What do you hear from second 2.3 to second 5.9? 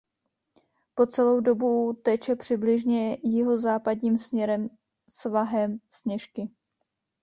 přibližně jihozápadním směrem svahem